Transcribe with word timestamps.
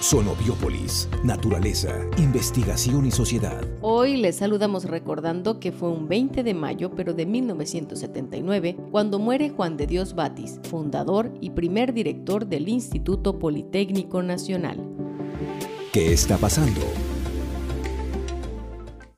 Sonobiópolis, 0.00 1.08
naturaleza, 1.24 1.88
investigación 2.18 3.06
y 3.06 3.10
sociedad. 3.10 3.64
Hoy 3.80 4.18
les 4.18 4.36
saludamos 4.36 4.84
recordando 4.84 5.58
que 5.58 5.72
fue 5.72 5.88
un 5.88 6.06
20 6.06 6.42
de 6.42 6.52
mayo, 6.52 6.90
pero 6.94 7.14
de 7.14 7.24
1979, 7.24 8.76
cuando 8.90 9.18
muere 9.18 9.48
Juan 9.48 9.78
de 9.78 9.86
Dios 9.86 10.14
Batis, 10.14 10.60
fundador 10.68 11.32
y 11.40 11.50
primer 11.50 11.94
director 11.94 12.46
del 12.46 12.68
Instituto 12.68 13.38
Politécnico 13.38 14.22
Nacional. 14.22 14.84
¿Qué 15.94 16.12
está 16.12 16.36
pasando? 16.36 16.82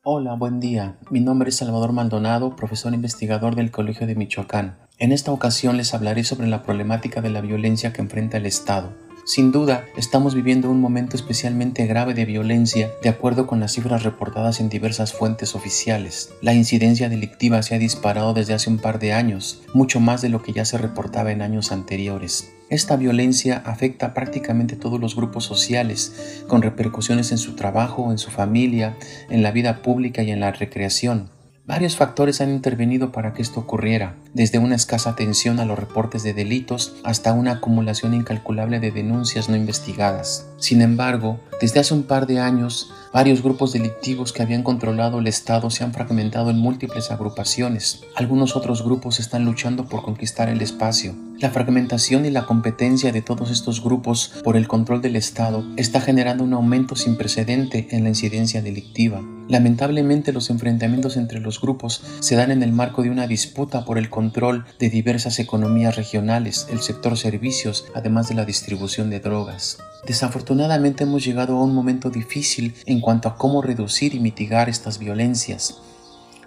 Hola, 0.04 0.34
buen 0.34 0.60
día. 0.60 0.96
Mi 1.10 1.18
nombre 1.18 1.48
es 1.48 1.56
Salvador 1.56 1.92
Maldonado, 1.92 2.54
profesor 2.54 2.94
investigador 2.94 3.56
del 3.56 3.72
Colegio 3.72 4.06
de 4.06 4.14
Michoacán. 4.14 4.78
En 4.98 5.10
esta 5.10 5.32
ocasión 5.32 5.76
les 5.76 5.92
hablaré 5.92 6.22
sobre 6.22 6.46
la 6.46 6.62
problemática 6.62 7.20
de 7.20 7.30
la 7.30 7.40
violencia 7.40 7.92
que 7.92 8.00
enfrenta 8.00 8.36
el 8.36 8.46
Estado 8.46 9.07
sin 9.28 9.52
duda, 9.52 9.84
estamos 9.94 10.34
viviendo 10.34 10.70
un 10.70 10.80
momento 10.80 11.14
especialmente 11.14 11.84
grave 11.86 12.14
de 12.14 12.24
violencia, 12.24 12.90
de 13.02 13.10
acuerdo 13.10 13.46
con 13.46 13.60
las 13.60 13.72
cifras 13.72 14.02
reportadas 14.02 14.58
en 14.58 14.70
diversas 14.70 15.12
fuentes 15.12 15.54
oficiales. 15.54 16.32
La 16.40 16.54
incidencia 16.54 17.10
delictiva 17.10 17.62
se 17.62 17.74
ha 17.74 17.78
disparado 17.78 18.32
desde 18.32 18.54
hace 18.54 18.70
un 18.70 18.78
par 18.78 18.98
de 18.98 19.12
años, 19.12 19.60
mucho 19.74 20.00
más 20.00 20.22
de 20.22 20.30
lo 20.30 20.42
que 20.42 20.54
ya 20.54 20.64
se 20.64 20.78
reportaba 20.78 21.30
en 21.30 21.42
años 21.42 21.72
anteriores. 21.72 22.54
Esta 22.70 22.96
violencia 22.96 23.62
afecta 23.66 24.14
prácticamente 24.14 24.76
todos 24.76 24.98
los 24.98 25.14
grupos 25.14 25.44
sociales, 25.44 26.42
con 26.48 26.62
repercusiones 26.62 27.30
en 27.30 27.36
su 27.36 27.54
trabajo, 27.54 28.10
en 28.10 28.16
su 28.16 28.30
familia, 28.30 28.96
en 29.28 29.42
la 29.42 29.50
vida 29.50 29.82
pública 29.82 30.22
y 30.22 30.30
en 30.30 30.40
la 30.40 30.52
recreación. 30.52 31.28
Varios 31.68 31.98
factores 31.98 32.40
han 32.40 32.48
intervenido 32.48 33.12
para 33.12 33.34
que 33.34 33.42
esto 33.42 33.60
ocurriera, 33.60 34.14
desde 34.32 34.58
una 34.58 34.74
escasa 34.74 35.10
atención 35.10 35.60
a 35.60 35.66
los 35.66 35.78
reportes 35.78 36.22
de 36.22 36.32
delitos 36.32 36.96
hasta 37.04 37.34
una 37.34 37.52
acumulación 37.52 38.14
incalculable 38.14 38.80
de 38.80 38.90
denuncias 38.90 39.50
no 39.50 39.56
investigadas. 39.56 40.47
Sin 40.58 40.82
embargo, 40.82 41.38
desde 41.60 41.78
hace 41.78 41.94
un 41.94 42.02
par 42.02 42.26
de 42.26 42.40
años, 42.40 42.90
varios 43.12 43.42
grupos 43.42 43.72
delictivos 43.72 44.32
que 44.32 44.42
habían 44.42 44.64
controlado 44.64 45.20
el 45.20 45.28
Estado 45.28 45.70
se 45.70 45.84
han 45.84 45.92
fragmentado 45.92 46.50
en 46.50 46.58
múltiples 46.58 47.12
agrupaciones. 47.12 48.00
Algunos 48.16 48.56
otros 48.56 48.82
grupos 48.82 49.20
están 49.20 49.44
luchando 49.44 49.86
por 49.86 50.02
conquistar 50.02 50.48
el 50.48 50.60
espacio. 50.60 51.14
La 51.38 51.50
fragmentación 51.50 52.26
y 52.26 52.30
la 52.30 52.46
competencia 52.46 53.12
de 53.12 53.22
todos 53.22 53.52
estos 53.52 53.84
grupos 53.84 54.32
por 54.42 54.56
el 54.56 54.66
control 54.66 55.00
del 55.00 55.14
Estado 55.14 55.64
está 55.76 56.00
generando 56.00 56.42
un 56.42 56.52
aumento 56.52 56.96
sin 56.96 57.16
precedente 57.16 57.86
en 57.92 58.02
la 58.02 58.08
incidencia 58.08 58.60
delictiva. 58.60 59.22
Lamentablemente 59.48 60.32
los 60.32 60.50
enfrentamientos 60.50 61.16
entre 61.16 61.38
los 61.38 61.60
grupos 61.60 62.02
se 62.18 62.34
dan 62.34 62.50
en 62.50 62.64
el 62.64 62.72
marco 62.72 63.02
de 63.02 63.10
una 63.10 63.28
disputa 63.28 63.84
por 63.84 63.98
el 63.98 64.10
control 64.10 64.64
de 64.80 64.90
diversas 64.90 65.38
economías 65.38 65.94
regionales, 65.94 66.66
el 66.70 66.80
sector 66.80 67.16
servicios, 67.16 67.86
además 67.94 68.28
de 68.28 68.34
la 68.34 68.44
distribución 68.44 69.08
de 69.08 69.20
drogas. 69.20 69.78
Desafortunadamente 70.06 70.47
hemos 70.50 71.24
llegado 71.24 71.56
a 71.56 71.62
un 71.62 71.74
momento 71.74 72.10
difícil 72.10 72.74
en 72.86 73.00
cuanto 73.00 73.28
a 73.28 73.36
cómo 73.36 73.62
reducir 73.62 74.14
y 74.14 74.20
mitigar 74.20 74.68
estas 74.68 74.98
violencias. 74.98 75.80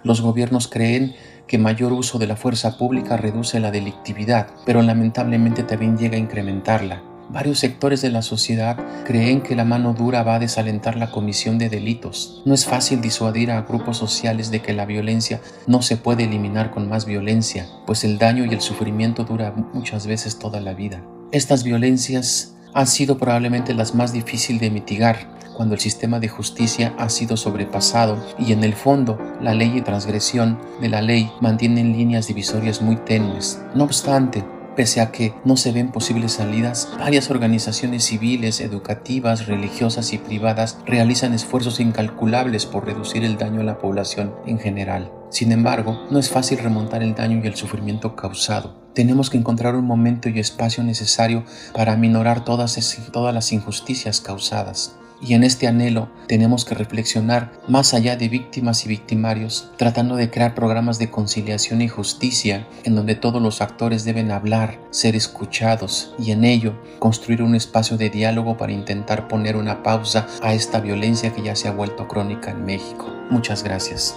Los 0.02 0.20
gobiernos 0.20 0.68
creen 0.68 1.14
que 1.46 1.58
mayor 1.58 1.92
uso 1.92 2.18
de 2.18 2.26
la 2.26 2.36
fuerza 2.36 2.78
pública 2.78 3.16
reduce 3.16 3.60
la 3.60 3.70
delictividad, 3.70 4.48
pero 4.64 4.82
lamentablemente 4.82 5.62
también 5.62 5.96
llega 5.96 6.16
a 6.16 6.20
incrementarla. 6.20 7.02
Varios 7.28 7.60
sectores 7.60 8.02
de 8.02 8.10
la 8.10 8.20
sociedad 8.20 8.76
creen 9.06 9.42
que 9.42 9.54
la 9.54 9.64
mano 9.64 9.94
dura 9.94 10.22
va 10.22 10.34
a 10.34 10.38
desalentar 10.38 10.96
la 10.96 11.10
comisión 11.10 11.56
de 11.56 11.70
delitos. 11.70 12.42
No 12.44 12.52
es 12.52 12.66
fácil 12.66 13.00
disuadir 13.00 13.50
a 13.50 13.62
grupos 13.62 13.96
sociales 13.96 14.50
de 14.50 14.60
que 14.60 14.72
la 14.72 14.84
violencia 14.84 15.40
no 15.66 15.80
se 15.82 15.96
puede 15.96 16.24
eliminar 16.24 16.70
con 16.70 16.88
más 16.88 17.06
violencia, 17.06 17.68
pues 17.86 18.04
el 18.04 18.18
daño 18.18 18.44
y 18.44 18.52
el 18.52 18.60
sufrimiento 18.60 19.24
dura 19.24 19.52
muchas 19.72 20.06
veces 20.06 20.38
toda 20.38 20.60
la 20.60 20.74
vida. 20.74 21.02
Estas 21.30 21.64
violencias 21.64 22.54
han 22.74 22.86
sido 22.86 23.18
probablemente 23.18 23.74
las 23.74 23.94
más 23.94 24.12
difíciles 24.12 24.60
de 24.60 24.70
mitigar 24.70 25.28
cuando 25.54 25.74
el 25.74 25.80
sistema 25.80 26.18
de 26.18 26.28
justicia 26.28 26.94
ha 26.98 27.08
sido 27.08 27.36
sobrepasado 27.36 28.18
y 28.38 28.52
en 28.52 28.64
el 28.64 28.74
fondo 28.74 29.18
la 29.40 29.54
ley 29.54 29.76
y 29.76 29.82
transgresión 29.82 30.58
de 30.80 30.88
la 30.88 31.02
ley 31.02 31.30
mantienen 31.40 31.92
líneas 31.92 32.26
divisorias 32.26 32.80
muy 32.80 32.96
tenues. 32.96 33.60
No 33.74 33.84
obstante, 33.84 34.42
Pese 34.76 35.02
a 35.02 35.12
que 35.12 35.34
no 35.44 35.58
se 35.58 35.70
ven 35.70 35.92
posibles 35.92 36.32
salidas, 36.32 36.88
varias 36.98 37.30
organizaciones 37.30 38.04
civiles, 38.04 38.60
educativas, 38.60 39.46
religiosas 39.46 40.14
y 40.14 40.18
privadas 40.18 40.78
realizan 40.86 41.34
esfuerzos 41.34 41.78
incalculables 41.78 42.64
por 42.64 42.86
reducir 42.86 43.22
el 43.22 43.36
daño 43.36 43.60
a 43.60 43.64
la 43.64 43.78
población 43.78 44.34
en 44.46 44.58
general. 44.58 45.12
Sin 45.28 45.52
embargo, 45.52 46.06
no 46.10 46.18
es 46.18 46.30
fácil 46.30 46.58
remontar 46.58 47.02
el 47.02 47.14
daño 47.14 47.40
y 47.42 47.46
el 47.46 47.54
sufrimiento 47.54 48.16
causado. 48.16 48.82
Tenemos 48.94 49.28
que 49.28 49.38
encontrar 49.38 49.74
un 49.74 49.86
momento 49.86 50.30
y 50.30 50.38
espacio 50.38 50.82
necesario 50.82 51.44
para 51.74 51.96
minorar 51.96 52.44
todas, 52.44 52.78
todas 53.12 53.34
las 53.34 53.52
injusticias 53.52 54.20
causadas. 54.20 54.96
Y 55.22 55.34
en 55.34 55.44
este 55.44 55.68
anhelo 55.68 56.08
tenemos 56.26 56.64
que 56.64 56.74
reflexionar 56.74 57.52
más 57.68 57.94
allá 57.94 58.16
de 58.16 58.28
víctimas 58.28 58.84
y 58.84 58.88
victimarios, 58.88 59.70
tratando 59.76 60.16
de 60.16 60.30
crear 60.30 60.54
programas 60.54 60.98
de 60.98 61.10
conciliación 61.10 61.80
y 61.80 61.86
justicia 61.86 62.66
en 62.82 62.96
donde 62.96 63.14
todos 63.14 63.40
los 63.40 63.60
actores 63.60 64.04
deben 64.04 64.32
hablar, 64.32 64.80
ser 64.90 65.14
escuchados 65.14 66.12
y 66.18 66.32
en 66.32 66.44
ello 66.44 66.74
construir 66.98 67.42
un 67.42 67.54
espacio 67.54 67.96
de 67.96 68.10
diálogo 68.10 68.56
para 68.56 68.72
intentar 68.72 69.28
poner 69.28 69.56
una 69.56 69.84
pausa 69.84 70.26
a 70.42 70.54
esta 70.54 70.80
violencia 70.80 71.32
que 71.32 71.42
ya 71.42 71.54
se 71.54 71.68
ha 71.68 71.72
vuelto 71.72 72.08
crónica 72.08 72.50
en 72.50 72.64
México. 72.64 73.06
Muchas 73.30 73.62
gracias. 73.62 74.16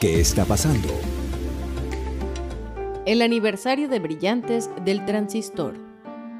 ¿Qué 0.00 0.20
está 0.20 0.44
pasando? 0.44 0.88
El 3.06 3.22
aniversario 3.22 3.88
de 3.88 3.98
Brillantes 3.98 4.70
del 4.84 5.04
Transistor. 5.04 5.91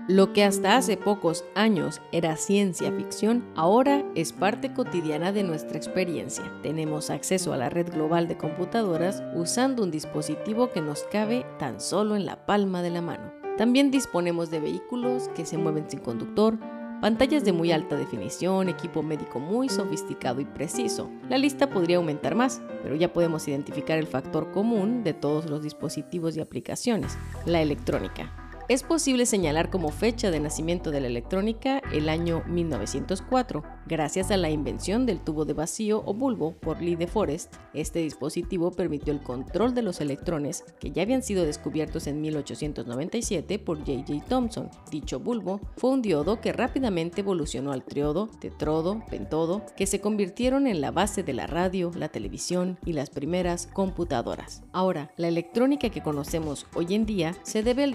Lo 0.09 0.33
que 0.33 0.43
hasta 0.43 0.77
hace 0.77 0.97
pocos 0.97 1.45
años 1.55 2.03
era 2.11 2.37
ciencia 2.37 2.91
ficción, 2.91 3.45
ahora 3.55 4.05
es 4.17 4.33
parte 4.33 4.73
cotidiana 4.75 5.31
de 5.31 5.45
nuestra 5.45 5.77
experiencia. 5.77 6.53
Tenemos 6.61 7.09
acceso 7.09 7.53
a 7.53 7.57
la 7.57 7.71
red 7.71 7.89
global 7.89 8.27
de 8.27 8.37
computadoras 8.37 9.23
usando 9.37 9.85
un 9.85 9.93
dispositivo 9.93 10.71
que 10.71 10.81
nos 10.81 11.05
cabe 11.05 11.47
tan 11.61 11.81
solo 11.81 12.17
en 12.17 12.27
la 12.27 12.47
palma 12.47 12.83
de 12.83 12.91
la 12.91 13.01
mano. 13.01 13.33
También 13.57 13.93
disponemos 13.93 14.51
de 14.51 14.59
vehículos 14.59 15.29
que 15.37 15.47
se 15.47 15.57
mueven 15.57 15.89
sin 15.89 16.01
conductor, 16.01 16.59
pantallas 17.01 17.45
de 17.45 17.53
muy 17.53 17.71
alta 17.71 17.95
definición, 17.97 18.69
equipo 18.69 19.05
médico 19.05 19.39
muy 19.39 19.69
sofisticado 19.69 20.41
y 20.41 20.47
preciso. 20.47 21.13
La 21.29 21.39
lista 21.39 21.71
podría 21.71 21.99
aumentar 21.99 22.35
más, 22.35 22.61
pero 22.83 22.97
ya 22.97 23.13
podemos 23.13 23.47
identificar 23.47 23.99
el 23.99 24.09
factor 24.09 24.51
común 24.51 25.05
de 25.05 25.15
todos 25.15 25.49
los 25.49 25.63
dispositivos 25.63 26.37
y 26.37 26.41
aplicaciones, 26.41 27.17
la 27.47 27.63
electrónica. 27.63 28.42
Es 28.73 28.83
posible 28.83 29.27
señalar 29.27 29.69
como 29.69 29.91
fecha 29.91 30.31
de 30.31 30.41
nacimiento 30.41 30.91
de 30.91 31.03
la 31.03 31.07
electrónica 31.07 31.83
el 31.93 32.09
año 32.09 32.43
1904, 32.47 33.63
gracias 33.85 34.31
a 34.31 34.39
la 34.39 34.49
invención 34.49 35.05
del 35.05 35.21
tubo 35.21 35.45
de 35.45 35.53
vacío 35.53 36.03
o 36.07 36.15
bulbo 36.15 36.55
por 36.55 36.81
Lee 36.81 36.97
de 36.97 37.07
Forest. 37.07 37.55
Este 37.75 37.99
dispositivo 37.99 38.71
permitió 38.71 39.13
el 39.13 39.21
control 39.21 39.75
de 39.75 39.83
los 39.83 40.01
electrones 40.01 40.65
que 40.81 40.91
ya 40.91 41.03
habían 41.03 41.23
sido 41.23 41.45
descubiertos 41.45 42.07
en 42.07 42.23
1897 42.23 43.59
por 43.59 43.81
J.J. 43.81 44.25
Thomson. 44.27 44.71
Dicho 44.91 45.21
bulbo 45.21 45.61
fue 45.77 45.91
un 45.91 46.01
diodo 46.01 46.41
que 46.41 46.55
rápidamente 46.55 47.21
evolucionó 47.21 47.73
al 47.73 47.85
triodo, 47.85 48.31
tetrodo, 48.41 49.05
pentodo, 49.11 49.67
que 49.77 49.85
se 49.85 50.01
convirtieron 50.01 50.67
en 50.67 50.81
la 50.81 50.93
base 50.93 51.23
de 51.23 51.35
la 51.35 51.47
radio, 51.47 51.91
la 51.95 52.09
televisión 52.09 52.79
y 52.87 52.95
las 52.95 53.11
primeras 53.11 53.67
computadoras. 53.67 54.63
Ahora, 54.73 55.13
la 55.19 55.29
electrónica 55.29 55.91
que 55.91 56.03
conocemos 56.03 56.67
hoy 56.75 56.95
en 56.95 57.05
día 57.05 57.35
se 57.43 57.63
debe 57.63 57.85
al 57.85 57.93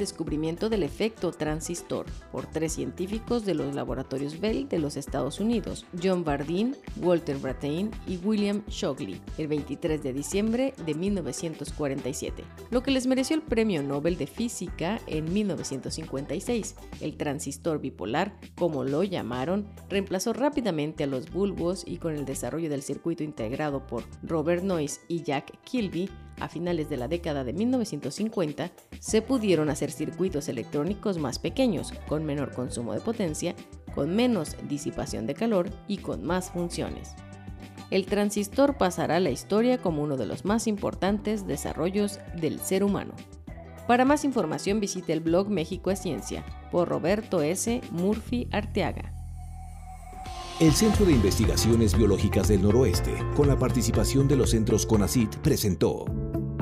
del 0.69 0.83
efecto 0.83 1.31
transistor 1.31 2.05
por 2.31 2.45
tres 2.45 2.73
científicos 2.73 3.45
de 3.45 3.53
los 3.53 3.75
laboratorios 3.75 4.39
Bell 4.39 4.67
de 4.67 4.79
los 4.79 4.97
Estados 4.97 5.39
Unidos, 5.39 5.85
John 6.01 6.23
Bardeen, 6.23 6.75
Walter 7.01 7.37
Brattain 7.37 7.91
y 8.07 8.17
William 8.17 8.63
Shockley, 8.67 9.21
el 9.37 9.47
23 9.47 10.01
de 10.03 10.13
diciembre 10.13 10.73
de 10.85 10.93
1947, 10.93 12.43
lo 12.71 12.83
que 12.83 12.91
les 12.91 13.07
mereció 13.07 13.35
el 13.35 13.41
Premio 13.41 13.83
Nobel 13.83 14.17
de 14.17 14.27
Física 14.27 14.99
en 15.07 15.31
1956. 15.31 16.75
El 17.01 17.17
transistor 17.17 17.79
bipolar, 17.79 18.37
como 18.57 18.83
lo 18.83 19.03
llamaron, 19.03 19.67
reemplazó 19.89 20.33
rápidamente 20.33 21.03
a 21.03 21.07
los 21.07 21.31
bulbos 21.31 21.83
y 21.85 21.97
con 21.97 22.13
el 22.15 22.25
desarrollo 22.25 22.69
del 22.69 22.81
circuito 22.81 23.23
integrado 23.23 23.85
por 23.87 24.03
Robert 24.23 24.63
Noyce 24.63 25.01
y 25.07 25.23
Jack 25.23 25.59
Kilby, 25.63 26.09
a 26.39 26.49
finales 26.49 26.89
de 26.89 26.97
la 26.97 27.07
década 27.07 27.43
de 27.43 27.53
1950, 27.53 28.71
se 28.99 29.21
pudieron 29.21 29.69
hacer 29.69 29.91
circuitos 29.91 30.49
electrónicos 30.49 31.17
más 31.17 31.39
pequeños, 31.39 31.93
con 32.07 32.25
menor 32.25 32.53
consumo 32.53 32.93
de 32.93 33.01
potencia, 33.01 33.55
con 33.93 34.15
menos 34.15 34.55
disipación 34.67 35.25
de 35.25 35.33
calor 35.33 35.69
y 35.87 35.97
con 35.97 36.23
más 36.23 36.51
funciones. 36.51 37.15
El 37.89 38.05
transistor 38.05 38.77
pasará 38.77 39.15
a 39.15 39.19
la 39.21 39.29
historia 39.29 39.77
como 39.77 40.03
uno 40.03 40.17
de 40.17 40.25
los 40.25 40.43
más 40.43 40.67
importantes 40.67 41.47
desarrollos 41.47 42.19
del 42.35 42.59
ser 42.59 42.83
humano. 42.83 43.13
Para 43.87 44.03
más 44.03 44.25
información 44.25 44.81
visite 44.81 45.13
el 45.13 45.21
blog 45.21 45.49
México 45.49 45.91
es 45.91 45.99
Ciencia 46.01 46.43
por 46.71 46.89
Roberto 46.89 47.41
S. 47.41 47.81
Murphy 47.91 48.47
Arteaga. 48.51 49.13
El 50.59 50.73
Centro 50.73 51.05
de 51.05 51.11
Investigaciones 51.11 51.95
Biológicas 51.95 52.47
del 52.47 52.63
Noroeste, 52.63 53.13
con 53.35 53.47
la 53.47 53.59
participación 53.59 54.27
de 54.27 54.35
los 54.35 54.49
centros 54.49 54.87
CONACIT, 54.87 55.35
presentó 55.37 56.05